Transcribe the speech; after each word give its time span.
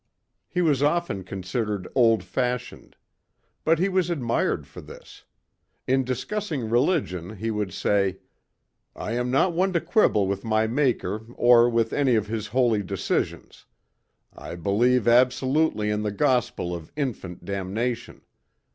He 0.47 0.63
was 0.63 0.81
often 0.81 1.23
considered 1.23 1.87
old 1.93 2.23
fashioned. 2.23 2.95
But 3.63 3.77
he 3.77 3.87
was 3.87 4.09
admired 4.09 4.65
for 4.65 4.81
this. 4.81 5.25
In 5.85 6.03
discussing 6.03 6.67
religion 6.71 7.35
he 7.35 7.51
would 7.51 7.71
say: 7.71 8.17
"I 8.95 9.11
am 9.11 9.29
not 9.29 9.53
one 9.53 9.73
to 9.73 9.79
quibble 9.79 10.25
with 10.27 10.43
my 10.43 10.65
Maker 10.65 11.27
or 11.35 11.69
with 11.69 11.93
any 11.93 12.15
of 12.15 12.25
His 12.25 12.47
holy 12.47 12.81
decisions. 12.81 13.67
I 14.35 14.55
believe 14.55 15.07
absolutely 15.07 15.91
in 15.91 16.01
the 16.01 16.11
gospel 16.11 16.73
of 16.73 16.91
infant 16.95 17.45
damnation. 17.45 18.21